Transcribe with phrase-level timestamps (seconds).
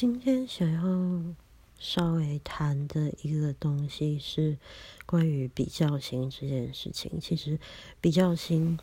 [0.00, 1.34] 今天想要
[1.78, 4.56] 稍微谈的一个东西是
[5.04, 7.20] 关于比较心这件事情。
[7.20, 7.58] 其实
[8.00, 8.78] 比较心，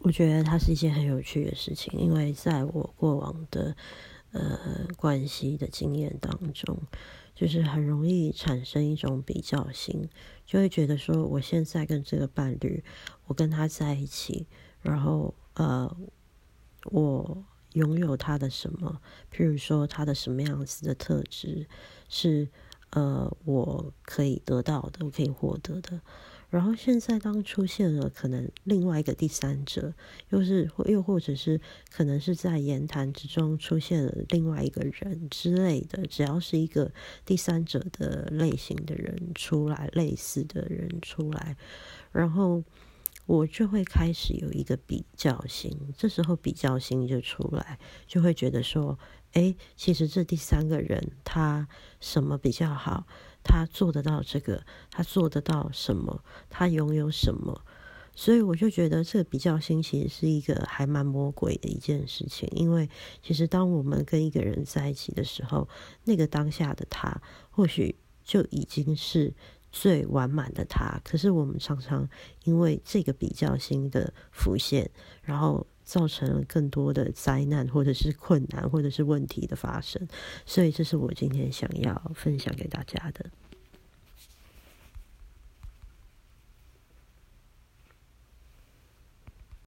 [0.00, 3.76] 我觉得它是一件很有趣的事情，因为在我过往的
[4.32, 6.76] 呃关系的经验当中，
[7.32, 10.08] 就是很容易产生一种比较心，
[10.44, 12.82] 就会觉得说，我现在跟这个伴侣，
[13.28, 14.48] 我跟他在一起，
[14.82, 15.96] 然后呃，
[16.86, 17.44] 我。
[17.74, 19.00] 拥有他的什么？
[19.32, 21.66] 譬如说，他的什么样子的特质
[22.08, 22.48] 是
[22.90, 26.00] 呃，我可以得到的，我可以获得的。
[26.50, 29.92] 然后现在当出现了可能另外一个第三者，
[30.30, 36.90] 又是又或者是可能是在言谈之中出现了另外一个人之类的，只要是一个
[37.26, 41.56] 第三者的类型的人出来，类似的人出来，
[42.12, 42.64] 然后。
[43.28, 48.98] 我就会开始有一个比较心，这时候比较心就出来，就会觉得说，
[49.32, 51.68] 哎，其实这第三个人他
[52.00, 53.06] 什么比较好？
[53.44, 56.24] 他做得到这个，他做得到什么？
[56.48, 57.66] 他拥有什么？
[58.14, 62.88] 所以我就觉得这个比较心其实是一个还蛮魔鬼的一件事情，因为
[63.22, 65.68] 其实当我们跟一个人在一起的时候，
[66.04, 69.34] 那个当下的他或许就已经是。
[69.70, 72.08] 最完满的他，可是我们常常
[72.44, 74.90] 因为这个比较心的浮现，
[75.22, 80.06] 然后造成了更多的灾难，或者是困难，或者是问题的发生。
[80.46, 83.26] 所以，这是我今天想要分享给大家的。